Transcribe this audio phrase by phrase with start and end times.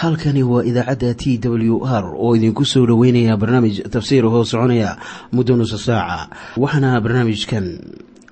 [0.00, 4.90] halkani waa idaacadda t w r oo idinku soo dhoweynaya barnaamij tafsiir hoo soconaya
[5.32, 6.18] muddo nusa saaca.
[6.62, 7.66] Waxaana barnaamijkan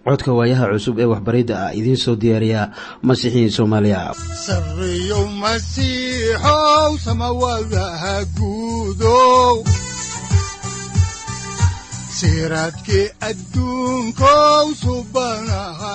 [0.04, 2.62] codka waayaha cusub ee waxbaridda ah idiin soo diyaariya
[3.09, 4.01] masiixiin soomaaliya.
[5.43, 9.62] Masiixow samawadaha guudow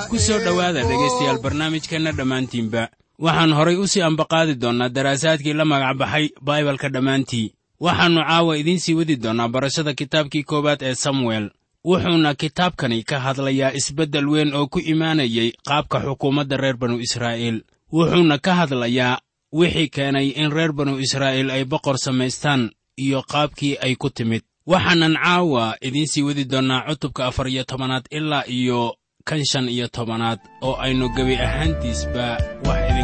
[0.10, 2.82] ku soo dhowaada dhegaystayaal barnaamijkeenna dhammaantiinba
[3.20, 7.54] waxaan horay u sii ambaqaadi doonnaa daraasaadkii la magac baxay baibalka dhammaantii.
[7.80, 11.50] Waxaannu caawa idiin sii wadi doonnaa barashada kitaabkii koowaad ee samuel.
[11.86, 17.62] Wuxuuna kitaabkani ka hadlayaa isbeddel weyn oo ku imaanayay qaabka xukuumadda reer banu israa'iil.
[17.94, 19.20] Wuxuuna ka hadlayaa
[19.54, 24.42] wixii keenay in reer banu israa'iil ay boqor samaystaan iyo qaabkii ay ku timid.
[24.68, 29.88] Waxaanan caawa idiin sii wadi doonnaa cutubka afar iyo tobanaad ilaa iyo kan shan iyo
[29.88, 32.38] tobanaad oo aynu gebi ahaantiisba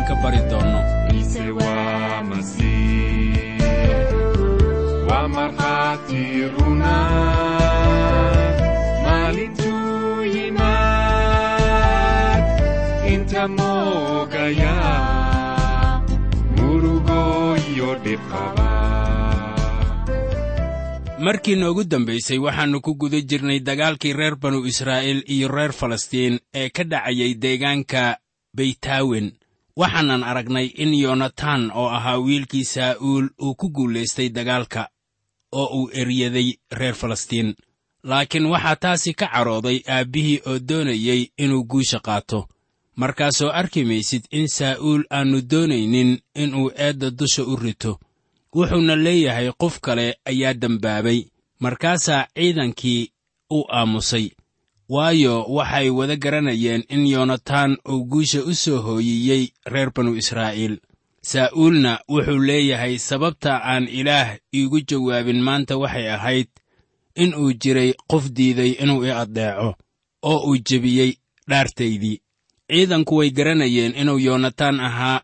[0.04, 0.80] idinka bari doonno
[21.20, 26.70] markii noogu dambaysay waxaannu ku guda jirnay dagaalkii reer banu israa'iil iyo reer falastiin ee
[26.70, 28.18] ka dhacayay deegaanka
[28.54, 29.32] beytaawen
[29.80, 34.90] waxaanan aragnay in yonatan oo ahaa wiilkii saa'uul uu ku guulaystay dagaalka
[35.52, 37.56] oo uu eryaday reer falastiin.
[38.04, 42.48] Laakiin waxaa taasi ka cadhooday aabbihii oo doonayey inuu guusha qaato.
[42.96, 48.00] Markaasoo arki maysid in saa'uul aannu doonaynin inuu eedda dusha u rito.
[48.56, 51.20] Wuxuuna leeyahay qof kale ayaa dembaabay
[51.60, 53.12] markaasaa ciidankii
[53.50, 54.30] u aamusay
[54.90, 60.78] waayo waxay wada garanayeen in yonatan uu guusha u soo hooyiyey reer banu israa'iil.
[61.22, 66.48] Saa'uulna wuxuu leeyahay sababta aan ilaah iigu jawaabin maanta waxay ahayd
[67.16, 69.76] in uu jiray qof diiday inuu i addeeco
[70.24, 71.12] oo uu jebiyey
[71.50, 72.22] dhaartaydii.
[72.70, 75.22] Ciidanku way garanayeen inuu yonatan ahaa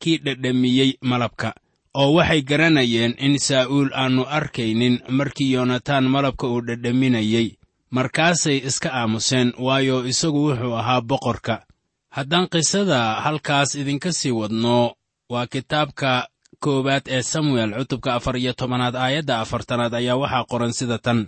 [0.00, 1.54] kii dhedhamiyey malabka
[1.94, 7.48] oo waxay garanayeen in saa'uul aannu arkaynin markii yonatan malabka uu dhedhaminayey
[7.90, 11.62] markaasay iska aamuseen waayo isagu wuxuu ahaa boqorka.
[12.10, 14.94] Haddaan qisada halkaas idinka sii wadno
[15.30, 20.98] waa kitaabka koowaad ee samuel cutubka afar iyo tobanaad aayadda afartanaad ayaa waxaa qoran sida
[20.98, 21.26] tan.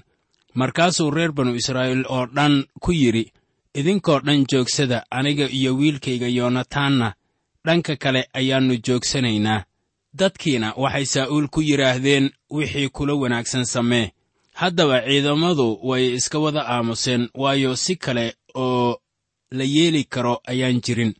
[0.55, 3.33] Markaasuu reer banu israa'iil oo dhan ku yidhi
[3.75, 7.15] idinkoo dhan joogsada aniga iyo wiilkayga yonatanna
[7.67, 9.65] dhanka kale ayaannu joogsanaynaa
[10.19, 14.11] dadkiina waxay saa'uul ku yidhaahdeen wixii kula wanaagsan samee
[14.61, 18.99] haddaba ciidamadu way iska wada aamuseen waayo si kale oo
[19.51, 21.13] la yeeli karo ayaan jirin.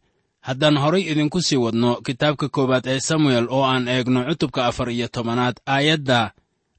[0.47, 5.09] Haddaan horay idinku sii wadno kitaabka koowaad ee samuel oo aan eegno cutubka afar iyo
[5.09, 6.21] tobanaad aayadda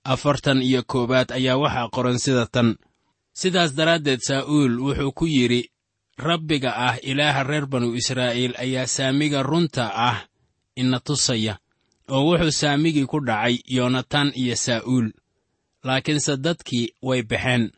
[0.03, 2.69] afartan iyo koowaad ayaa waxaa qoran sida tan.
[3.39, 5.61] Sidaas daraaddeed saa'uul wuxuu ku yidhi
[6.17, 10.17] rabbiga ah ilaaha reer banu israa'iil ayaa saamiga runta ah
[10.75, 11.53] ina tusaya
[12.09, 15.07] oo wuxuu saamigii ku dhacay yonatan iyo saa'uul
[15.83, 17.71] laakiinse dadkii way baxeen.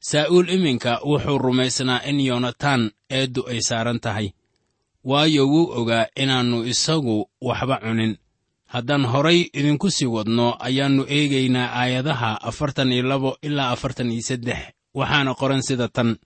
[0.00, 4.28] Saa'uul iminka wuxuu rumaysnaa in yonatan eeddu ay saaran tahay.
[5.04, 8.16] Waayo wuu ogaa inaannu isagu waxba cunin.
[8.72, 14.58] Haddaan horay idinku sii wadno ayaannu eegaynaa aayadaha afartan iyo labo ilaa afartan iyo saddex.
[14.94, 16.16] Waxaana qoran sida tan.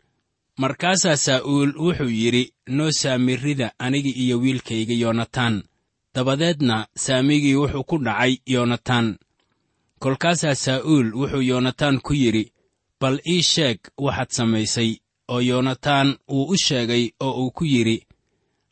[0.58, 2.44] Markaasaa saa'uul wuxuu yidhi
[2.76, 5.62] noo saamirrida anigi iyo wiilkayga yonatan.
[6.14, 9.18] Dabadeedna saamigii wuxuu ku dhacay yonatan
[10.02, 12.44] kolkaasaa saa'uul wuxuu yonatan ku yidhi
[13.00, 14.90] bal ii sheeg waxaad samaysay
[15.32, 17.96] oo yonatan wuu u sheegay oo uu ku yidhi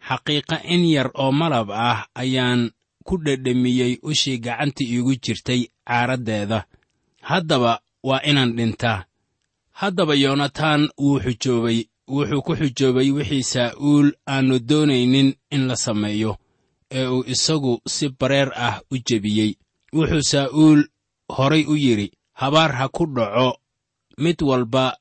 [0.09, 2.71] xaqiiqa in yar oo malab ah ayaan
[3.07, 6.59] ku dhedhamiyey ushii gacanta iigu jirtay caaraddeeda
[7.31, 7.73] haddaba
[8.09, 9.05] waa inaan dhintaa.
[9.81, 11.79] Haddaba yonatan wuu xujoobay
[12.15, 16.33] wuxuu ku xujoobay wixii saa'uul aannu doonaynin in la sameeyo
[16.91, 19.53] ee uu isagu si bareer ah u jebiyey.
[19.97, 20.81] Wuxuu saa'uul
[21.28, 23.59] horay u yidhi habaar ha ku dhaco
[24.19, 24.97] mid walba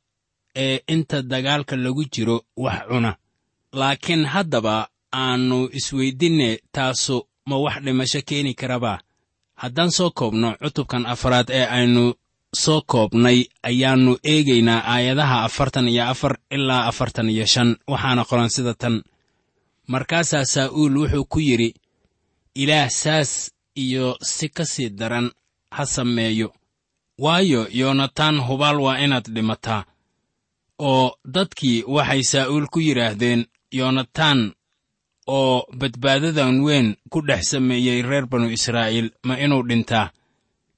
[0.55, 3.11] ee inta dagaalka lagu jiro wax cuna.
[3.73, 8.99] Laakiin haddaba aannu isweydinne taasu ma wax dhimasho keeni karabaa
[9.61, 12.13] haddaan soo koobno cutubkan afaraad ee aynu
[12.63, 17.69] soo koobnay ayaannu eegaynaa aayadaha afartan iyo afar ilaa afartan iyo shan.
[17.87, 19.03] Waxaana qoran sida tan.
[19.87, 21.69] Markaasaa saa'uul wuxuu ku yidhi
[22.55, 25.31] ilaah saas iyo si ka sii daran
[25.75, 26.49] ha sameeyo.
[27.23, 29.81] Waayo yonatan hubaal waa inaad dhimataa.
[30.89, 33.41] Oo dadkii waxay saa'uul ku yidhaahdeen
[33.79, 34.39] yonatan
[35.37, 40.11] oo badbaadadan weyn ku dhex sameeyey reer banu israa'iil ma inuu dhintaa?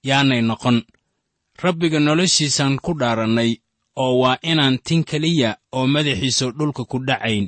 [0.08, 0.78] Yaanay noqon.
[1.64, 3.52] Rabbiga noloshiisaan ku dhaarannay
[4.04, 7.46] oo waa inaan tin keliya oo madaxiisu dhulka ku dhacayn.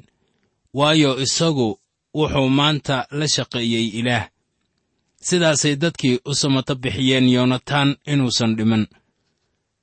[0.73, 1.69] Waayo isagu
[2.17, 4.25] wuxuu maanta la shaqeeyey ilaah
[5.21, 8.87] sidaasay dadkii u samato bixiyeen yoonataan inuusan dhiman.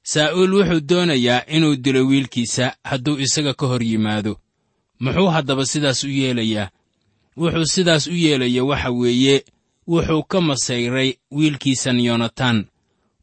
[0.03, 4.41] Saa'uul wuxuu doonayaa inuu dilo wiilkiisa hadduu isaga ka hor yimaado.
[5.01, 6.71] Muxuu haddaba sidaas u yeelayaa?
[7.37, 9.45] Wuxuu sidaas u yeelaya waxa weeye
[9.89, 12.67] wuxuu ka masayray wiilkiisan yoonataan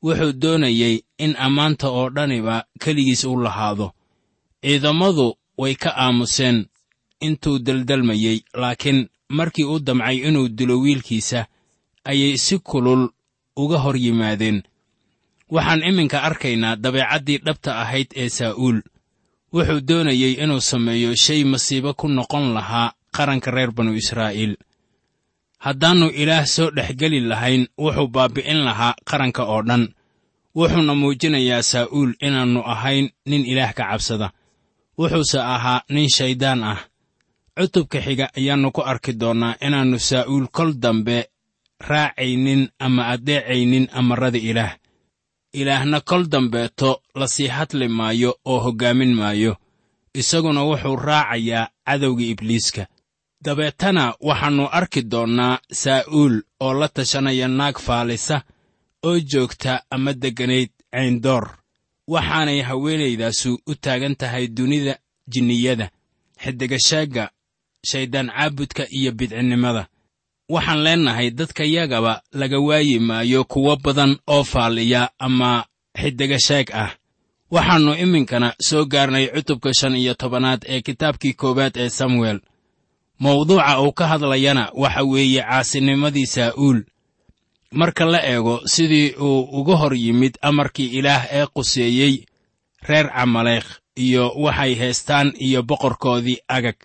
[0.03, 3.91] wuxuu doonayey in ammaanta oo dhaniba keligiis u lahaado.
[4.61, 6.65] Ciidammadu way ka aamuseen
[7.21, 11.45] intuu daldalmayey laakiin markii u damcay inuu dilo wiilkiisa
[12.05, 13.09] ayay si kulul
[13.55, 14.63] uga hor yimaadeen.
[15.53, 18.81] Waxaan iminka arkaynaa dabeecaddii dhabta ahayd ee saa'uul.
[19.53, 24.57] Wuxuu doonayey inuu sameeyo shay masiibo ku noqon lahaa qaranka reer banu israa'iil.
[25.65, 29.83] Haddaannu ilaah soo dhexgeli lahayn wuxuu baabbi'in lahaa qaranka oo dhan.
[30.55, 34.27] Wuxuuna muujinayaa saa'uul inaannu ahayn nin ilaah ka cabsada.
[34.97, 36.79] Wuxuuse ahaa nin shayddaan ah.
[37.57, 41.29] Cutubka xiga ayaannu ku arki doonnaa inaannu saa'uul kol dambe
[41.79, 44.77] raacaynin ama addeecaynin amarrada ilaah.
[45.53, 49.57] Ilaahna kol dambeeto la sii hadli maayo oo hoggaamin maayo.
[50.13, 52.87] Isaguna wuxuu raacayaa cadowga ibliiska.
[53.45, 58.41] Dabeetana waxaannu arki doonnaa saa'uul oo la tashanaya naag faalisa
[59.03, 61.57] oo joogta ama degganayd cayndoor.
[62.07, 64.95] Waxaanay haweenaydaasu u taagan tahay dunida
[65.27, 65.89] jinniyada
[66.43, 67.29] xidigashaagga
[67.89, 69.87] shayddaan caabudka iyo bidcinnimada
[70.53, 75.65] waxaan leennahay dadkayagaba laga waayi maayo kuwo badan oo faaliya ama
[76.01, 76.91] xidigashaag ah.
[77.53, 82.39] Waxaannu iminkana soo gaarnay cutubka shan iyo tobanaad ee kitaabkii koowaad ee samuel.
[83.19, 86.79] Mawduuca uu ka hadlayana waxa weeye caasinimadii saa'uul
[87.71, 92.25] marka la eego sidii uu uga hor yimid amarkii ilaah ee quseeyey
[92.87, 93.65] reer camaleekh
[93.95, 96.75] iyo waxay haystaan iyo boqorkoodii agag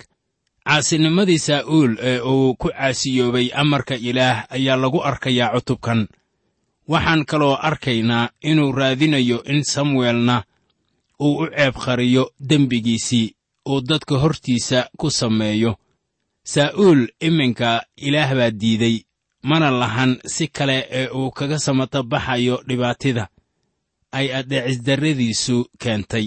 [0.68, 6.00] caasinimadii saa'uul ee uu ku caasiyoobay amarka ilaah ayaa lagu arkayaa cutubkan.
[6.88, 10.36] Waxaan kaloo arkaynaa inuu raadinayo in samuelna
[11.20, 13.34] uu u ceeb qariyo dembigiisii
[13.68, 15.72] uu dadka hortiisa ku sameeyo.
[16.44, 18.96] Saa'uul iminka ilaah baa diiday
[19.42, 23.28] mana lahan si kale ee uu kaga samato baxayo dhibaatida
[24.12, 26.26] ay addeecisdarradiisu keentay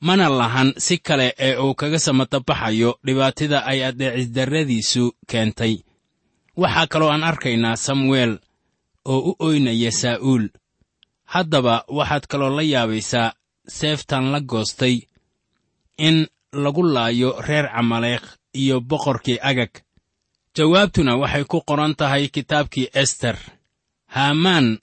[0.00, 5.74] mana lahan si kale ee uu kaga samato baxayo dhibaatida ay addeecisdarradiisu keentay.
[6.56, 8.38] Waxaa kaloo aan arkaynaa samuel
[9.04, 10.48] oo u oynaya saa'uul
[11.24, 13.32] haddaba waxaad kaloo la yaabaysaa
[13.68, 14.96] seeftan la goostay
[15.98, 19.70] in lagu laayo reer camaleekh iyo boqorkii agag.
[20.56, 23.36] Jawaabtuna waxay ku qoran tahay kitaabkii ester.
[24.06, 24.78] Haamaan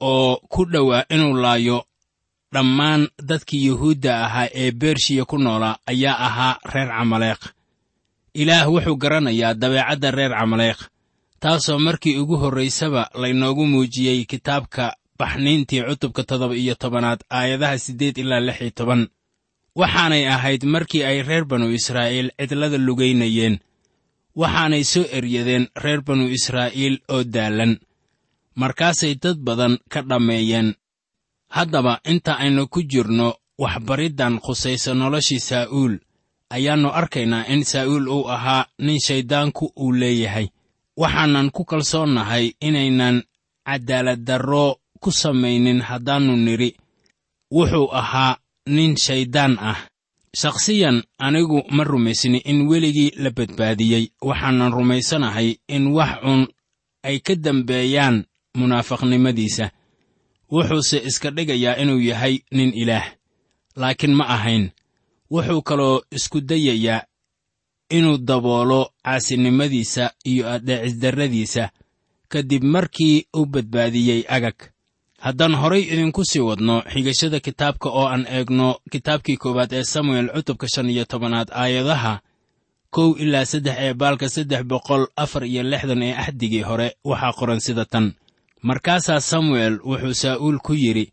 [0.00, 1.84] oo ku dhowaa inuu laayo
[2.54, 7.44] dhammaan dadkii yuhuudda ahaa ee bershiya ku noolaa ayaa ahaa reer camaleekh
[8.34, 10.80] ilaah wuxuu garanayaa dabeecadda reer camaleekh
[11.40, 18.40] taasoo markii ugu horraysaba laynoogu muujiyey kitaabka baxniintii cutubka toddoba iyo tobanaad aayadaha siddeed ilaa
[18.40, 19.02] lix iyo toban.
[19.80, 23.58] Waxaanay ahayd markii ay reer banu israa'iil cidlada lugaynayeen
[24.36, 27.72] waxaanay soo eryadeen reer banu israa'iil oo daallan
[28.60, 30.74] markaasay dad badan ka dhammeeyeen
[31.56, 33.28] haddaba inta aynu ku jirno
[33.62, 35.94] waxbariddan khusaysa noloshii saa'uul
[36.50, 40.46] ayaannu arkaynaa in saa'uul uu ahaa nin shayddaanku uu leeyahay.
[41.00, 43.16] Waxaanan ku kalsoonnahay inaynan
[43.66, 44.66] cadaaladdarro
[45.02, 46.70] ku samaynin haddaannu nidhi
[47.54, 48.36] wuxuu ahaa
[48.76, 49.78] nin shayddaan ah.
[50.40, 54.04] Shakhsiyan anigu ma rumaysni in weligii la badbaadiyey.
[54.28, 56.46] Waxaanan rumaysanahay in wax cun
[57.02, 58.16] ay ka dambeeyaan
[58.58, 59.70] munaafiqnimadiisa
[60.52, 63.06] wuxuuse iska dhigayaa inuu yahay nin ilaah.
[63.76, 64.70] Laakiin ma ahayn
[65.30, 67.02] wuxuu kaloo isku dayayaa
[67.90, 71.70] inuu daboolo caasinimadiisa iyo addeecisdarradiisa
[72.28, 74.58] kadib markii uu badbaadiyey agag.
[75.20, 80.66] Haddaan horay idinku sii wadno xigashada kitaabka oo aan eegno kitaabkii koowaad ee samuel cutubka
[80.74, 82.20] shan iyo tobanaad aayadaha
[82.90, 87.60] kow ilaa saddex ee baalka saddex boqol afar iyo lixdan ee axdigii hore waxaa qoran
[87.60, 88.06] sida tan
[88.62, 91.12] markaasaa samuel wuxuu saa'uul ku yidhi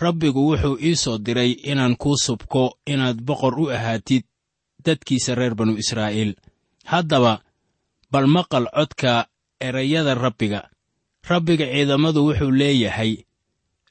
[0.00, 4.24] rabbigu wuxuu ii soo diray inaan kuu subko inaad boqor u ahaatid
[4.84, 6.34] dadkiisa reer banu israa'iil.
[6.84, 7.40] Haddaba
[8.12, 9.26] bal maqal codka
[9.60, 10.60] erayada rabbiga.
[11.28, 13.12] Rabbiga ciidamadu wuxuu leeyahay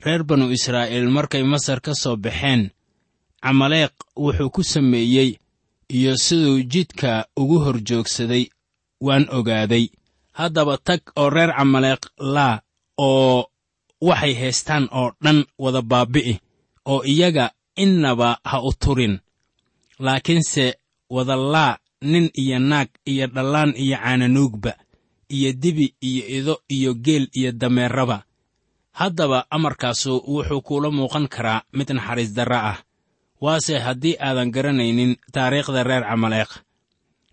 [0.05, 2.69] reer banu israa'iil markay masar ka soo baxeen
[3.43, 5.39] camaleeq wuxuu ku sameeyey
[5.89, 8.45] iyo siduu jidka ugu hor joogsaday
[9.01, 9.85] waan ogaaday.
[10.31, 12.03] Haddaba tag oo reer camaleeq
[12.35, 12.61] laa
[12.97, 13.45] oo
[14.01, 16.39] waxay haystaan oo dhan wada baabbi'i
[16.85, 19.19] oo iyaga innaba ha u turin.
[19.99, 20.65] Laakiinse
[21.09, 24.73] wada laa nin iyo naag iyo dhallaan iyo caananuugba
[25.29, 28.23] iyo dibi iyo ido iyo geel iyo dameerraba
[28.91, 32.77] haddaba amarkaasu wuxuu kuula muuqan karaa mid naxariis darra ah.
[33.43, 36.51] Waase haddii aadan garanaynin taariikhda reer camaleeq.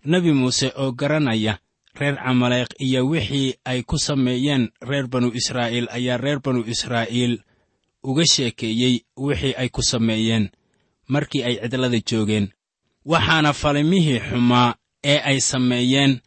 [0.05, 1.59] Nebi muuse oo garanaya
[1.99, 7.33] reer camaleeq iyo wixii ay ku sameeyeen reer banu israa'iil ayaa reer banu israa'iil
[8.03, 10.49] uga sheekeeyey wixii ay ku sameeyeen
[11.07, 12.47] markii ay cidlada joogeen.
[13.05, 16.21] Waxaana falimihii xumaa ee ay sameeyeen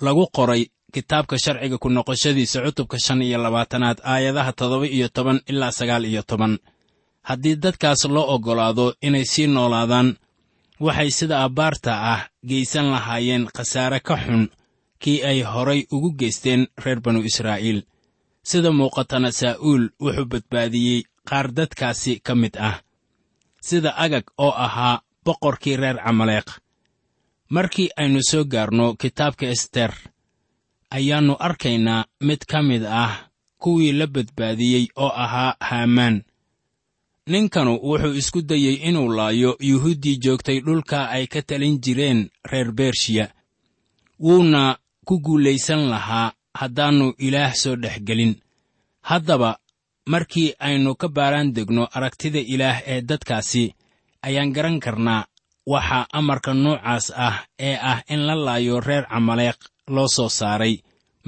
[0.00, 0.62] lagu qoray
[0.94, 6.22] kitaabka sharciga ku noqoshadiisa cutubka shan iyo labaatanaad aayadaha toddoba iyo toban ilaa sagaal iyo
[6.22, 6.58] toban.
[7.28, 10.08] Haddii dadkaas loo oggolaado inay sii noolaadaan
[10.80, 14.48] waxay sida abbaarta ah geysan lahaayeen khasaare ka xun
[15.06, 17.86] kii ay horay ugu geysteen reer banu israa'iil.
[18.42, 22.82] Sida muuqatana saa'uul wuxuu badbaadiyey qaar dadkaasi ka mid ah.
[23.62, 26.48] Sida agag oo ahaa boqorkii reer camaleeq.
[27.54, 29.92] Markii aynu soo gaarno kitaabka ester
[30.90, 33.30] ayaannu arkaynaa mid ka mid ah
[33.62, 36.16] kuwii la badbaadiyey oo ahaa haamaan.
[37.30, 43.26] Ninkanu wuxuu isku dayey inuu laayo yuhuuddii joogtay dhulka ay ka talin jireen reer bershiya
[44.20, 46.28] wuuna ku guulaysan lahaa
[46.60, 48.32] haddaannu ilaah soo dhex gelin
[49.08, 49.50] haddaba
[50.12, 53.64] markii aynu ka baaraan degno aragtida ilaah ee dadkaasi
[54.26, 55.22] ayaan garan karnaa
[55.72, 57.36] waxaa amarka noocaas ah
[57.68, 59.58] ee ah in la laayo reer camaleeq
[59.94, 60.74] loo soo saaray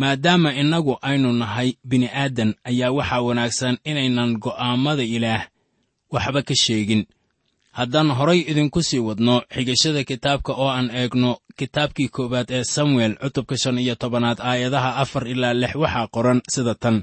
[0.00, 5.42] maadaama innagu aynu nahay bini'aadan ayaa waxaa wanaagsan inaynan go'aammada ilaah
[6.14, 7.02] waxba ka sheegin
[7.78, 13.54] haddaan horay idinku sii wadno xigashada kitaabka oo aan eegno kitaabkii koowaad ee samuel cutubka
[13.62, 16.96] shan iyo tobanaad aayadaha afar ilaa lix waxaa qoran sida tan.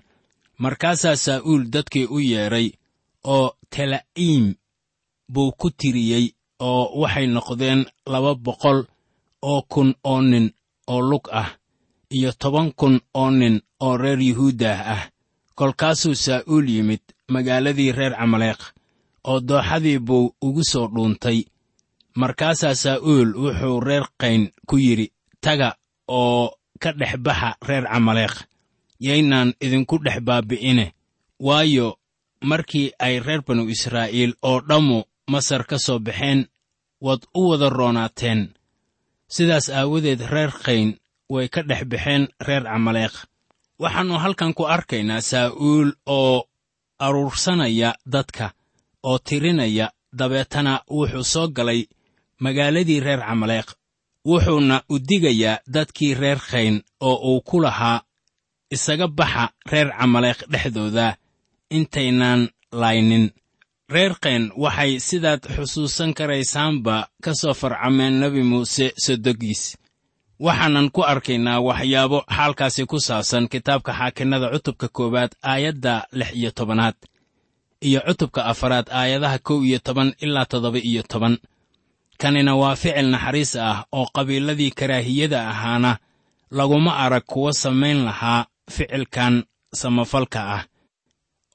[0.63, 2.67] Markaasaa saa'uul dadkii u yeedhay
[3.23, 4.45] oo tela'iim
[5.33, 6.25] buu ku tiriyey
[6.69, 7.81] oo waxay noqdeen
[8.13, 8.79] laba boqol
[9.51, 10.45] oo kun oo nin
[10.93, 11.49] oo lug ah
[12.17, 13.55] iyo toban kun oo nin
[13.85, 15.01] oo reer yuhuuddah ah.
[15.55, 17.03] Kolkaasuu saa'uul yimid
[17.33, 18.61] magaaladii reer camaleeq
[19.29, 21.39] oo dooxadii buu ugu soo dhuuntay.
[22.21, 25.07] Markaasaa saa'uul wuxuu reer qayn ku yidhi
[25.43, 25.69] taga
[26.07, 26.43] oo
[26.81, 28.35] ka dhex baxa reer camaleeq
[29.05, 30.85] yaynaan idinku dhex baabbi'ine
[31.47, 31.87] waayo
[32.49, 34.99] markii ay reer banu israa'iil oo dhammu
[35.31, 36.39] masar ka soo baxeen
[37.05, 38.41] waad u wada roonaateen.
[39.35, 40.89] Sidaas aawadeed reer qayn
[41.33, 43.13] way ka dhex baxeen reer camaleeq.
[43.81, 46.47] Waxaannu halkan ku arkaynaa saa'uul oo
[47.05, 48.53] aruursanaya dadka
[49.09, 49.87] oo tirinaya
[50.19, 51.81] dabeetana wuxuu soo galay
[52.43, 53.67] magaaladii reer camaleeq
[54.29, 56.75] wuxuuna u digayaa dadkii reer khayn
[57.07, 57.99] oo uu ku lahaa
[58.75, 61.07] isaga baxa reer camaleeq dhexdooda.
[61.77, 62.41] Intaynaan
[62.81, 63.25] laynin.
[63.93, 69.63] Reer kayn waxay sidaad xusuusan karaysaanba ka soo farcameen nebi muuse sodogiis
[70.45, 76.95] waxaanan ku arkaynaa waxyaabo xaalkaasi ku saabsan kitaabka xaakinnada cutubka koowaad aayadda lix iyo tobanaad
[77.81, 81.37] iyo cutubka afaraad aayadaha kow iyo toban ilaa toddoba iyo toban.
[82.17, 85.97] Kanina waa ficil naxariis ah oo qabiiladii karaahiyada ahaana
[86.51, 90.63] laguma arag kuwa samayn lahaa ficilkan samafalka ah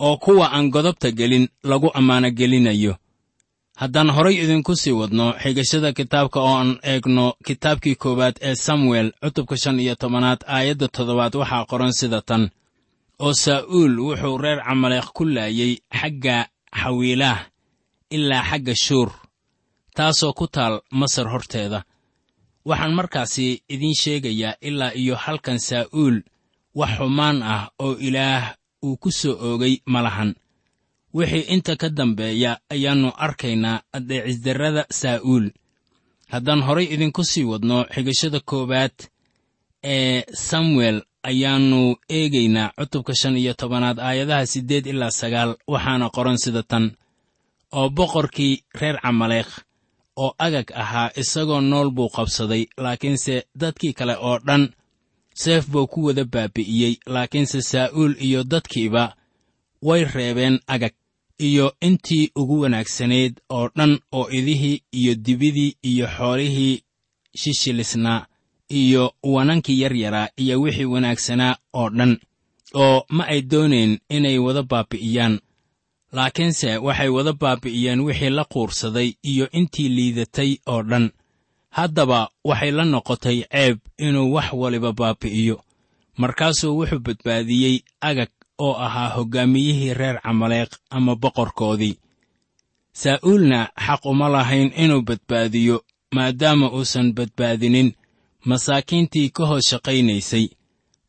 [0.01, 2.97] oo kuwa aan godobta gelin lagu ammaano gelinayo.
[3.77, 9.57] Haddaan horay idinku sii wadno xigashada kitaabka oo aan eegno kitaabkii koowaad ee samuel cutubka
[9.57, 12.51] shan iyo tobanaad aayadda toddobaad waxaa qoran sida tan
[13.25, 16.37] oo saa'uul wuxuu reer camaleeq ku laayey xagga
[16.81, 17.41] xawiilaah
[18.17, 19.11] ilaa xagga shuur
[19.97, 21.81] taasoo ku taal masar horteeda.
[22.69, 26.17] Waxaan markaasi idiin sheegayaa ilaa iyo halkan saa'uul
[26.79, 28.45] wax xumaan ah oo ilaah
[28.87, 30.31] uu ku soo oogay ma lahan.
[31.15, 35.47] Wixii inta ka dambeeya ayaannu arkaynaa addeecisdarrada saa'uul
[36.33, 38.97] haddaan horay idinku sii wadno xigashada koowaad
[39.95, 46.63] ee samuel ayaannu eegaynaa cutubka shan iyo tobanaad aayadaha siddeed ilaa sagaal waxaana qoran sida
[46.63, 46.85] tan.
[47.73, 49.53] Oo boqorkii reer camaleekh
[50.17, 54.63] oo agag ahaa isagoo nool buu qabsaday laakiinse dadkii kale oo dhan
[55.35, 59.17] seef buu ku wada baabi'iyey laakiinse saa'uul iyo dadkiiba
[59.83, 60.95] way reebeen agag
[61.49, 66.83] iyo intii ugu wanaagsanayd oo dhan oo idihii iyo dibidii iyo xoolihii
[67.41, 68.27] shishilisnaa
[68.71, 72.13] iyo wanankii yaryaraa iyo wixii wanaagsanaa oo dhan
[72.75, 75.35] oo ma ay doonayn inay wada baabi'iyaan.
[76.17, 81.11] Laakiinse waxay wada baabi'iyeen wixii la quursaday iyo intii liidatay oo dhan.
[81.77, 85.57] Haddaba waxay la noqotay ceeb inuu wax waliba baabi'iyo.
[86.21, 91.97] Markaasuu wuxuu badbaadiyey agag oo ahaa hoggaamiyihii reer camaleeq ama boqorkoodii.
[92.93, 95.77] Saa'uulna xaq uma lahayn inuu badbaadiyo
[96.15, 97.89] maadaama uusan badbaadinin
[98.45, 100.49] masaakiintii ka hoos shaqaynaysay.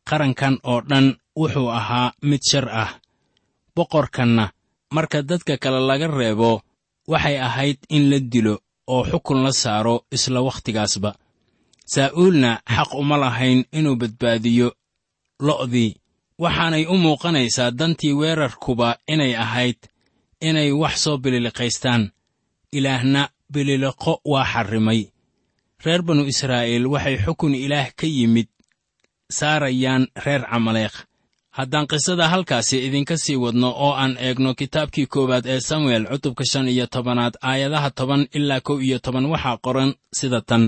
[0.08, 2.90] Qarankan oo dhan wuxuu ahaa mid shar ah.
[3.76, 4.52] Boqorkanna
[4.90, 6.62] marka dadka kale laga reebo
[7.08, 11.14] waxay ahayd in la dilo oo xukun la saaro isla wakhtigaasba.
[11.86, 14.68] Saa'uulna xaq uma lahayn inuu badbaadiyo
[15.40, 15.96] lo'dii
[16.38, 19.78] waxaanay u muuqanaysaa dantii weerarkuba inay ahayd
[20.40, 22.10] inay wax soo bililiqaystaan.
[22.72, 25.11] Ilaahna bililiqo waa xarrimay
[25.84, 28.48] reer banu israa'iil waxay xukun ilaah ka yimid
[29.38, 30.96] saarayaan reer camaleekh
[31.56, 36.68] haddaan qisada halkaasi idinka sii wadno oo aan eegno kitaabkii koowaad ee samuel cutubka shan
[36.68, 40.64] iyo tobanaad aayadaha toban ilaa kow iyo toban waxaa qoran sida tan.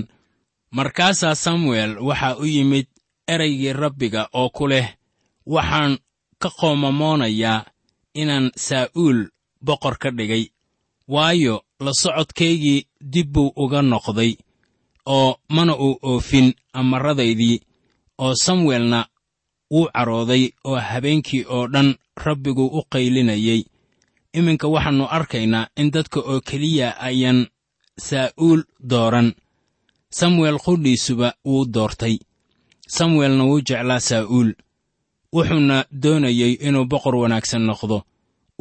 [0.77, 2.87] Markaasaa samuel waxaa u yimid
[3.33, 4.87] ereygii rabbiga oo ku leh
[5.55, 5.97] waxaan
[6.41, 7.65] ka qoomamoonayaa
[8.21, 9.19] inaan saa'uul
[9.67, 10.43] boqor ka dhigay
[11.07, 11.55] waayo
[11.85, 12.79] la socodkaygii
[13.13, 14.31] dib buu uga noqday
[15.05, 17.59] oo mana uu oofin amarradaydii
[18.17, 19.05] oo samuelna
[19.71, 21.95] wuu carooday oo habeenkii oo dhan
[22.25, 23.61] rabbiguu u qaylinayey
[24.37, 27.47] iminka waxaannu arkaynaa in dadka oo keliya ayaan
[28.07, 29.33] saa'uul dooran.
[30.09, 32.15] Samuel qudhiisuba wuu doortay.
[32.87, 34.49] Samuelna wuu jeclaa saa'uul
[35.33, 37.97] wuxuuna doonayey inuu boqor wanaagsan noqdo.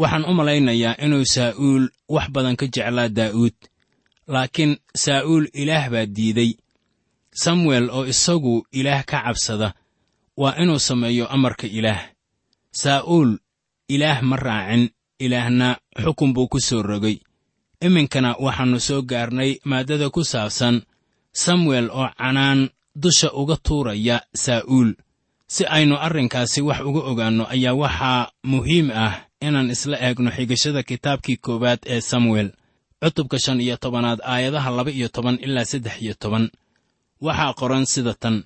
[0.01, 1.85] Waxaan u malaynayaa inuu saa'uul
[2.15, 3.55] wax badan ka jeclaa daa'uud
[4.29, 6.53] laakiin saa'uul ilaah baa diiday.
[7.35, 9.75] Samuel oo isagu ilaah ka cabsada
[10.37, 12.03] waa inuu sameeyo amarka ilaah.
[12.73, 13.39] Saa'uul
[13.89, 17.19] ilaah ma raacin ilaahna xukun buu ku soo rogay.
[17.81, 20.83] Iminkana waxaannu soo gaarnay maaddada ku saabsan
[21.33, 24.95] samuel oo canaan dusha uga tuuraya saa'uul.
[25.47, 29.15] Si aynu arrinkaasi wax uga ogaanno ayaa waxaa muhiim ah
[29.47, 32.49] inaan isla eegno xigashada kitaabkii koowaad ee samuel
[33.05, 36.45] cutubka shan iyo tobanaad aayadaha laba iyo toban ilaa saddex iyo toban.
[37.25, 38.37] Waxaa qoran sida tan.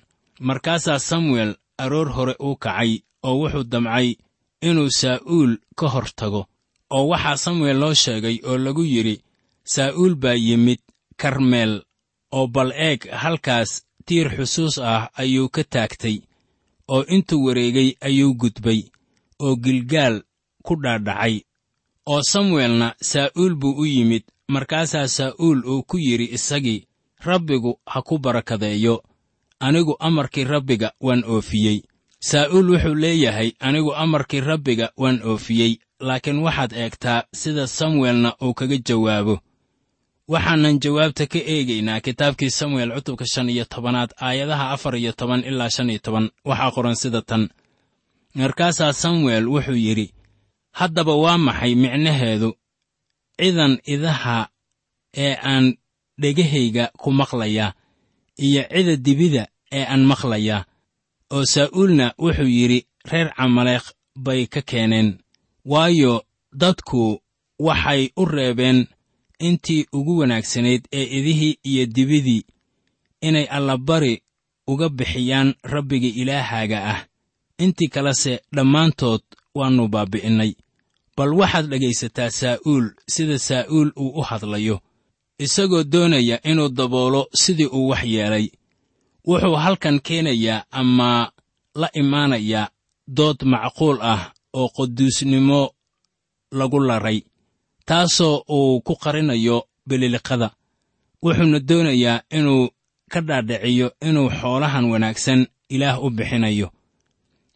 [0.47, 1.51] Markaasaa samuel
[1.83, 2.91] aroor hore uu kacay
[3.27, 4.07] oo wuxuu damcay
[4.67, 6.41] inuu saa'uul ka hor tago
[6.95, 9.15] oo waxaa samuel loo sheegay oo lagu yidhi
[9.73, 10.79] saa'uul baa yimid
[11.21, 11.73] karmeel
[12.37, 13.71] oo bal eeg halkaas
[14.05, 16.17] tiir xusuus ah ayuu ka taagtay
[16.93, 18.81] oo intuu wareegay ayuu gudbay
[19.43, 20.15] oo gilgaal
[20.65, 21.35] ku dhaadhacay.
[22.11, 26.85] Oo samuelna saa'uul buu u yimid markaasaa saa'uul uu ku yidhi isagii
[27.27, 28.95] rabbigu ha ku barakadeeyo
[29.59, 31.77] anigu amarkii rabbiga waan oofiyey.
[32.19, 38.77] Saa'uul wuxuu leeyahay anigu amarkii rabbiga waan oofiyey laakiin waxaad eegtaa sida samuelna uu kaga
[38.87, 39.35] jawaabo.
[40.27, 45.69] Waxaanan jawaabta ka eegaynaa kitaabkii samuel cutubka shan iyo tobanaad aayadaha afar iyo toban ilaa
[45.69, 46.29] shan iyo toban.
[46.45, 47.49] Waxaa qoran sida tan.
[48.35, 50.07] Markaasaa samuel wuxuu yidhi
[50.71, 52.49] haddaba waa maxay micnaheedu
[53.39, 54.37] cidan idaha
[55.23, 55.65] ee aan
[56.21, 57.75] dhegahayga ku maqlayaa
[58.45, 60.67] iyo cida dibida ee aan maqlayaa
[61.35, 62.79] oo saa'uulna wuxuu yidhi
[63.11, 63.87] reer camaleekh
[64.25, 65.09] bay ka keeneen
[65.71, 66.13] waayo
[66.61, 67.21] dadku
[67.67, 68.79] waxay u reebeen
[69.47, 72.47] intii ugu wanaagsanayd ee idihii iyo dibidii
[73.27, 74.13] inay allabari
[74.71, 76.99] uga bixiyaan rabbiga ilaahaaga ah.
[77.63, 79.21] Intii kalese dhammaantood
[79.55, 80.51] waannu baabbi'innay
[81.19, 84.75] bal waxaad dhegaysataa saa'uul sida saa'uul uu u hadlayo
[85.45, 88.47] isagoo doonaya inuu daboolo sidii uu wax yeelay.
[89.27, 91.31] Wuxuu halkan keenayaa ama
[91.75, 92.69] la imaanayaa
[93.17, 94.21] dood macquul ah
[94.53, 95.61] oo quduusnimo
[96.51, 97.19] lagu laray
[97.85, 100.47] taasoo uu ku qarinayo bililiqada.
[101.23, 102.69] Wuxuuna doonayaa inuu
[103.11, 106.67] ka dhaadhiciyo inuu xoolahan wanaagsan ilaah u bixinayo.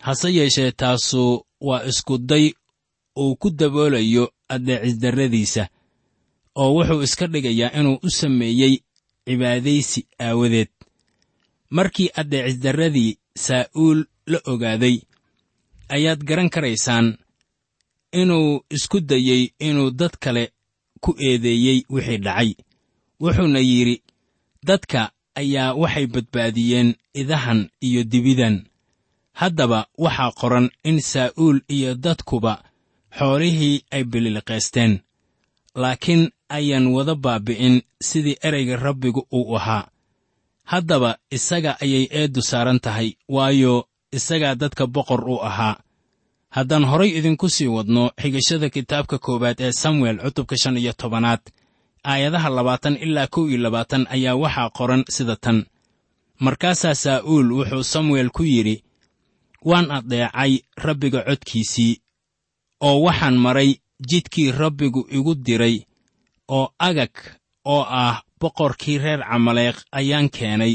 [0.05, 2.45] Hase yeeshee taasu waa iskuday
[3.17, 5.63] uu ku daboolayo addeecisdarradiisa
[6.55, 8.75] oo wuxuu iska dhigayaa inuu u sameeyey
[9.25, 10.69] cibaadaysi aawadeed.
[11.69, 14.97] Markii addeecisdarradii saa'uul la ogaaday
[15.89, 17.17] ayaad garan karaysaan
[18.11, 20.51] inuu isku dayey inuu dad kale
[21.01, 22.53] ku eedeeyey wixii dhacay.
[23.21, 24.03] Wuxuuna yidhi
[24.67, 28.63] dadka ayaa waxay badbaadiyeen idahan iyo dibidan.
[29.33, 32.63] Haddaba waxaa qoran in saa'uul iyo dadkuba
[33.17, 34.99] xoolihii ay bililiqaysteen
[35.75, 39.87] laakiin ayaan wada baabbi'in sidii ereyga rabbigu uu ahaa.
[40.63, 45.75] Haddaba isaga ayay eeddu saaran tahay waayo isagaa dadka boqor u ahaa.
[46.49, 51.41] Haddaan horay idinku sii wadno xigashada kitaabka koowaad ee samuel cutubka shan iyo tobanaad
[52.03, 55.65] aayadaha labaatan ilaa kow iyo labaatan ayaa waxaa qoran sida tan.
[56.39, 58.83] Markaasaa saa'uul wuxuu samuel ku yidhi
[59.65, 61.93] waan addeecay rabbiga codkiisii
[62.87, 63.69] oo waxaan maray
[64.09, 65.75] jidkii rabbigu igu diray
[66.57, 67.13] oo agag
[67.73, 70.73] oo ah boqorkii reer camaleekh ayaan keenay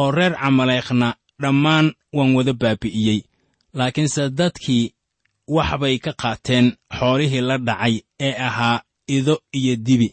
[0.00, 1.08] oo reer camaleekhna
[1.42, 3.20] dhammaan waan wada baabi'iyey.
[3.78, 4.84] Laakiinse dadkii
[5.56, 6.66] wax bay ka qaateen
[6.98, 7.94] xoolihii la dhacay
[8.26, 8.82] ee ahaa
[9.16, 10.08] ido iyo dibi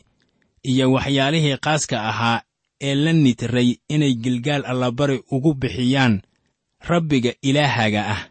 [0.70, 2.40] iyo waxyaalihii qaaska ahaa
[2.88, 6.22] ee la nitray inay gilgaal allabari ugu bixiyaan
[6.90, 8.22] rabbiga ilaahaga ah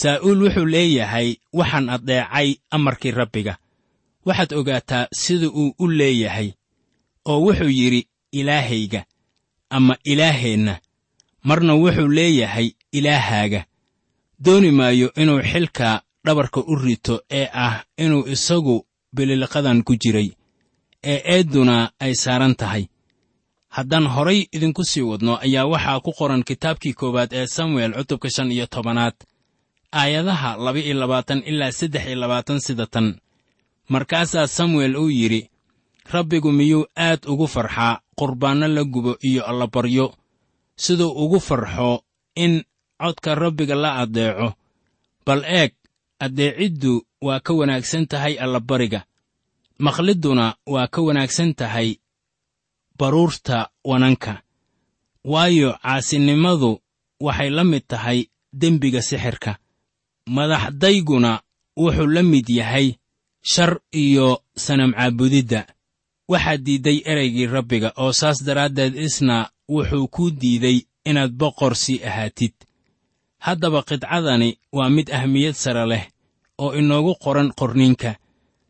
[0.00, 3.54] saa'uul wuxuu leeyahay waxaan addeecay amarkii rabbiga.
[4.26, 6.48] Waxaad ogaataa sida uu u leeyahay
[7.30, 8.00] oo wuxuu yidhi
[8.32, 9.04] ilaahayga
[9.70, 10.74] ama ilaaheenna.
[11.48, 13.64] Marna wuxuu leeyahay ilaahaaga
[14.44, 18.76] dooni maayo inuu xilka dhabarka u rito ee ah inuu isagu
[19.14, 20.30] bililqadan ku jiray
[21.04, 22.84] ee eedduna ay saaran tahay.
[23.68, 28.52] Haddaan horay idinku sii wadno ayaa waxaa ku qoran kitaabkii koowaad ee samuel cutubka shan
[28.52, 29.14] iyo tobanaad
[29.92, 33.20] aayadaha laba iyo labaatan ilaa saddex iyo labaatan sida tan
[33.88, 35.50] markaasaa samuel uu yidhi
[36.12, 40.14] rabbigu miyuu aad ugu farxaa qurbaanno la gubo iyo allabaryo
[40.76, 42.64] siduu ugu farxo in
[43.02, 44.48] codka rabbiga la addeeco.
[45.26, 45.72] Bal eeg
[46.20, 49.00] addeeciddu waa ka wanaagsan tahay allabariga
[49.78, 51.88] maqlidduna waa ka wanaagsan tahay
[52.98, 54.42] baruurta wananka.
[55.24, 56.80] Waayo caasinimadu
[57.20, 58.18] waxay la mid tahay
[58.52, 59.58] dembiga sixirka
[60.28, 61.40] madaxdayguna
[61.76, 62.94] wuxuu la mid yahay
[63.42, 65.66] shar iyo sanam caabudidda.
[66.28, 69.36] Waxaa diidday ereygii rabbiga oo saas daraaddeed isna
[69.68, 72.52] wuxuu kuu diiday inaad boqor sii ahaatid.
[73.38, 76.04] Haddaba qidcadani waa mid ahmiyad sare leh
[76.58, 78.16] oo inoogu qoran qorniinka.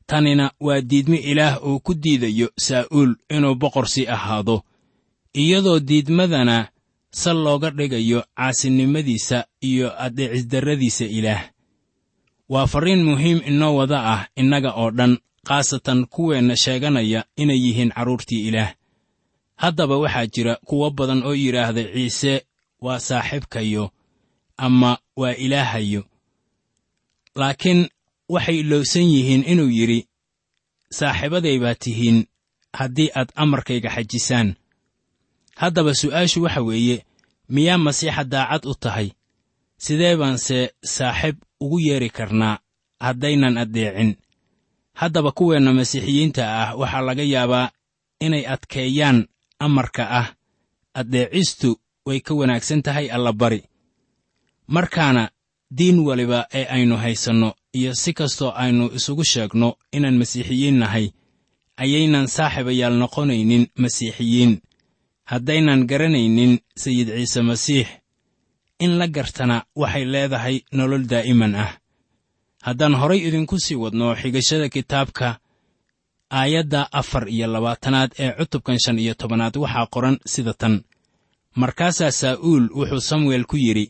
[0.07, 4.63] Tanina waa diidmo ilaah uu ku diidayo saa'uul inuu boqor sii ahaado.
[5.35, 6.69] Iyadoo diidmadana
[7.11, 11.51] sal looga dhigayo caasinimadiisa iyo addeecisdarradiisa ilaah.
[12.49, 18.49] Waa farriin muhiim inoo wada ah innaga oo dhan khaasatan kuweenna sheeganaya inay yihiin carruurtii
[18.49, 18.75] ilaah.
[19.57, 22.47] Haddaba waxaa jira kuwo badan oo yidhaahda ciise
[22.81, 23.91] waa saaxiibkayo
[24.57, 26.05] ama waa ilaahayo.
[27.35, 27.89] Laakiin
[28.29, 30.09] waxay ilowsan yihiin inuu yidhi
[30.91, 32.27] saaxiibaday baa tihiin
[32.73, 34.55] haddii aad amarkayga xajisaan
[35.61, 36.97] haddaba su'aashu waxa weeye
[37.55, 39.09] miyaa masiixa daacad u tahay?
[39.85, 40.59] Sidee baanse
[40.95, 42.55] saaxiib ugu yeedhi karnaa
[43.05, 44.11] haddaynan addeecin?
[45.01, 47.71] Haddaba kuweenna masiixiyiinta ah waxaa laga yaabaa
[48.25, 49.19] inay adkeeyaan
[49.65, 50.29] amarka ah.
[51.01, 51.71] Addeecistu
[52.07, 53.61] way ka wanaagsan tahay allabari
[54.75, 55.31] markaana
[55.79, 61.07] diin waliba ee aynu haysanno iyo si kastoo aynu isugu sheegno inaan masiixiyiin nahay
[61.83, 64.53] ayaynan saaxiibayaal noqonaynin masiixiyiin
[65.31, 67.89] haddaynan garanaynin sayid ciise masiix
[68.85, 71.71] in la gartana waxay leedahay nolol daa'iman ah.
[72.67, 75.29] Haddaan horay idinku sii wadno xigashada kitaabka
[76.31, 80.75] aayadda afar iyo labaatanaad ee cutubkan shan iyo tobanaad waxaa qoran sida tan.
[81.61, 83.87] Markaasaa saa'uul wuxuu samuel ku yidhi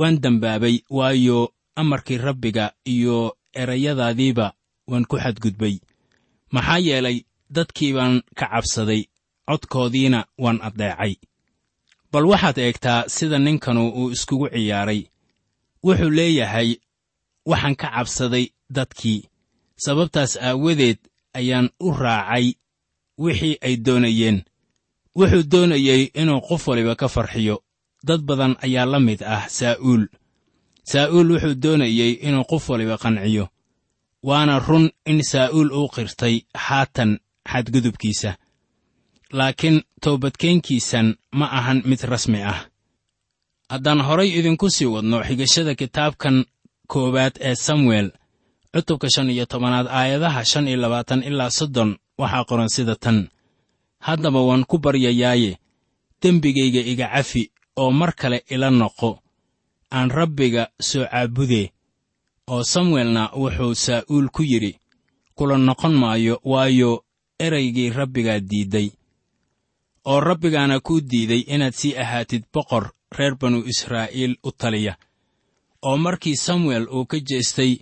[0.00, 1.38] waan dembaabay waayo
[1.80, 4.46] amarkii rabbiga iyo erayadaadiiba
[4.90, 5.74] waan ku xadgudbay.
[6.54, 7.16] Maxaa yeelay
[7.50, 9.02] dadkii baan ka cabsaday
[9.48, 11.14] codkoodiina waan addeecay.
[12.12, 15.00] Bal waxaad eegtaa sida ninkanu uu iskugu ciyaaray.
[15.84, 16.70] Wuxuu leeyahay
[17.50, 19.20] waxaan ka cabsaday dadkii.
[19.84, 20.98] Sababtaas aawadeed
[21.38, 22.46] ayaan u raacay
[23.22, 24.38] wixii ay doonayeen.
[25.18, 27.56] Wuxuu doonayey inuu qof waliba ka farxiyo.
[28.06, 30.04] Dad badan ayaa la mid ah saa'uul.
[30.92, 33.48] Saa'uul wuxuu doonayey inuu qof waliba qanciyo.
[34.22, 37.10] Waana run in saa'uul uu qirtay haatan
[37.50, 38.30] xadgudubkiisa
[39.32, 42.66] laakiin toobadkeenkiisan ma ahan mid rasmi ah.
[43.70, 46.44] Haddaan horay idinku sii wadno xigashada kitaabkan
[46.86, 48.10] koowaad ee samuel
[48.72, 53.28] cutubka shan iyo tobanaad aayadaha shan iyo labaatan ilaa soddon waxaa qoran sida tan.
[54.00, 55.58] Haddaba waan ku baryayaaye
[56.22, 59.18] dembigayga iga cafi oo mar kale ila noqo
[59.92, 61.72] aan rabbiga soo caabudee
[62.48, 64.72] oo samuelna wuxuu saa'uul ku yidhi
[65.34, 67.04] kula noqon maayo waayo
[67.38, 68.88] eraygii rabbigaa diidday
[70.10, 72.84] oo rabbigaana kuu diiday inaad sii ahaatid boqor
[73.18, 74.94] reer banu israa'iil u taliya
[75.88, 77.72] oo markii samuel uu ka jeestay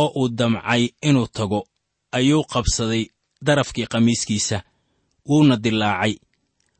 [0.00, 1.60] oo uu damcay inuu tago
[2.18, 3.04] ayuu qabsaday
[3.46, 4.58] darafkii qamiiskiisa
[5.28, 6.14] wuuna dilaacay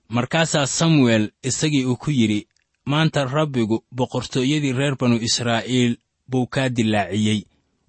[0.08, 2.48] markaasaa samuel isagii uu ku yidhi
[2.90, 5.92] maanta rabbigu boqortooyadii reer banu israa'iil
[6.30, 7.40] buu kaa dilaaciyey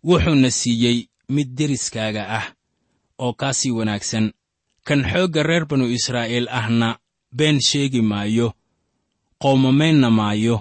[0.08, 0.98] wuxuuna siiyey
[1.30, 2.46] mid deriskaaga ah
[3.24, 4.26] oo kaa sii wanaagsan
[4.88, 6.90] kan xoogga reer banu israa'iil ahna
[7.38, 8.48] been sheegi maayo
[9.42, 10.56] qoomamaynna maayo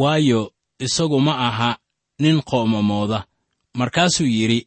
[0.00, 0.40] waayo
[0.86, 1.70] isagu ma aha
[2.22, 3.18] nin qoomamooda.
[3.78, 4.60] Markaasuu yidhi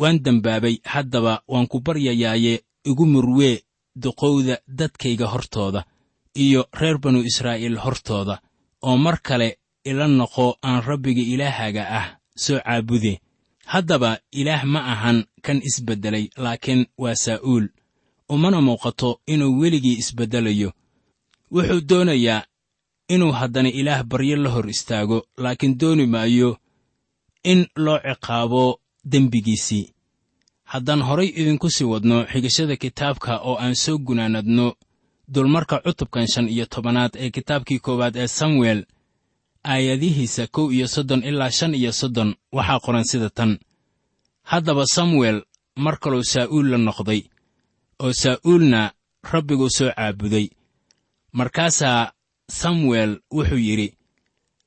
[0.00, 2.54] waan dembaabay haddaba waan ku baryayaaye
[2.90, 3.62] igu murwee
[4.02, 5.80] duqowda dadkayga hortooda
[6.44, 8.34] iyo reer banu israa'iil hortooda
[8.82, 12.06] oo mar kale ila noqo aan rabbiga ilaahaga ah
[12.44, 13.20] soo caabude
[13.72, 17.66] haddaba ilaah ma ahan kan isbeddelay laakiin waa saa'uul
[18.28, 20.70] umana muuqato inuu weligii isbeddelayo
[21.54, 22.42] wuxuu doonayaa
[23.08, 26.50] inuu haddana ilaah baryo la hor istaago laakiin dooni maayo
[27.44, 29.92] in loo ciqaabo dembigiisii.
[30.64, 34.66] Haddaan horay idinku sii wadno xigashada kitaabka oo aan soo gunaanadno
[35.34, 38.80] dulmarka cutubkan shan iyo tobanaad ee kitaabkii koowaad ee samuel
[39.64, 43.58] aayadihiisa kow iyo soddon ilaa shan iyo soddon waxaa qoran sida tan.
[44.42, 45.42] Haddaba samuel
[45.76, 47.22] mar kaluu saa'uul la noqday
[48.02, 48.80] oo saa'uulna
[49.32, 50.46] rabbiguu soo caabuday.
[51.32, 52.12] Markaasaa
[52.60, 53.88] samuel wuxuu yidhi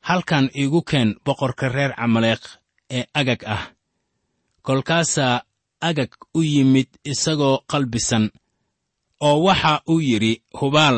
[0.08, 2.44] halkan iigu keen boqorka reer camaleeq
[2.98, 3.64] ee agag ah.
[4.66, 5.42] Kolkaasaa
[5.82, 8.26] agag u yimid isagoo qalbisan
[9.28, 10.98] oo waxa uu yidhi hubaal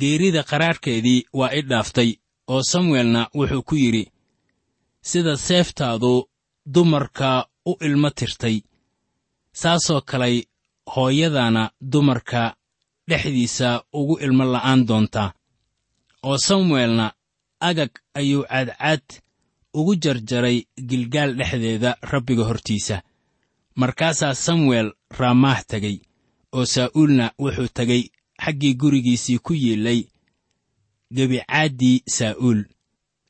[0.00, 2.10] geerida qaraarhkeedii waa i dhaaftay
[2.52, 4.04] oo samuelna wuxuu ku yidhi
[5.10, 6.28] sida seeftaadu
[6.74, 7.28] dumarka
[7.70, 8.56] u ilmo tirtay
[9.60, 10.36] saasoo kalay
[10.86, 12.56] hooyadana dumarka
[13.08, 15.32] dhexdiisa ugu ilmo la'aan doontaa
[16.22, 17.12] oo samuelna
[17.60, 19.02] agag ayuu cadcad
[19.74, 23.02] ugu jarjaray gilgaal dhexdeeda rabbiga hortiisa.
[23.74, 25.96] Markaasaa samuel raamaah tegey
[26.52, 28.02] oo saa'uulna wuxuu tegey
[28.44, 30.00] xaggii gurigiisii ku yiillay
[31.14, 32.60] gebicaaddii saa'uul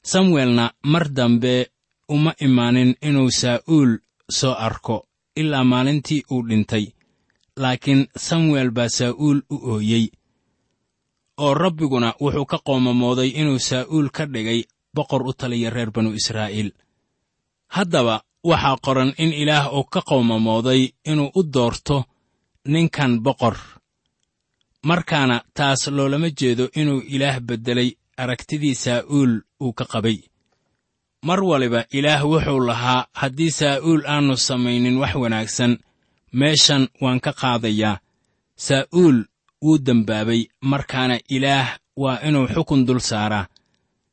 [0.02, 1.70] samuelna mar dambe
[2.08, 3.98] uma imaanin inuu saa'uul
[4.38, 4.96] soo arko
[5.36, 6.86] ilaa maalintii uu dhintay
[7.62, 10.04] laakiin samuel baa saa'uul u ooyey
[11.44, 14.60] oo rabbiguna wuxuu ka qoomamooday inuu saa'uul ka dhigay
[14.96, 16.70] boqor u taliya reer banu israa'iil.
[17.76, 18.16] Haddaba
[18.50, 21.96] waxaa qoran in ilaah uu ka qoomamooday inuu u doorto
[22.72, 23.56] ninkan boqor
[24.88, 27.90] markaana taas loolama jeedo inuu ilaah beddelay
[28.22, 29.32] aragtidii saa'uul
[29.64, 30.18] uu ka qabay.
[31.26, 35.72] Mar waliba ilaah wuxuu lahaa haddii saa'uul aannu samaynin wax wanaagsan
[36.32, 38.00] meeshan waan ka qaadayaa.
[38.56, 39.24] Saa'uul
[39.62, 43.46] wuu dembaabay markaana ilaah waa inuu xukun dul saaraa.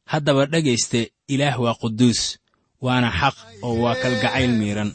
[0.05, 2.37] Haddaba dhegayste ilaah waa quduus
[2.81, 4.91] waana xaq oo waa kalgacayl miidhan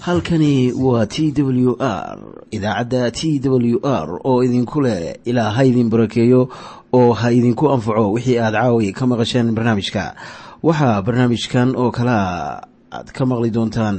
[0.00, 2.18] halkani waa t w r
[2.50, 6.48] idaacadda t w r oo idinku leh ilaa ha idin barakeeyo
[6.92, 10.14] oo ha idinku anfaco wixii aad caawi ka maqasheen barnaamijka.
[10.62, 13.98] Waxaa barnaamijkan oo kalaa aad ka maqli doontaan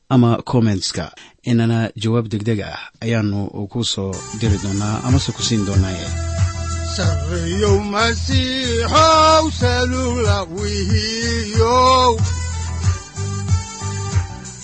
[0.13, 1.05] ama kommentska
[1.49, 3.39] inana jawaab degdeg ah ayaanu
[3.71, 6.07] ku soo diri doonaa amase ku siin doonaaye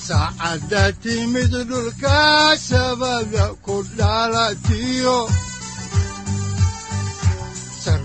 [0.08, 2.20] saacadda timid dhulka
[2.70, 5.18] sabada ku dhalatiyo